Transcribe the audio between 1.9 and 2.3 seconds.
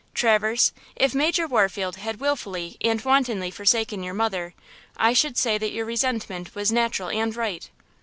had